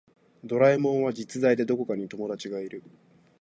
[0.43, 2.81] ドラえもんは実在でどこかに友達がいる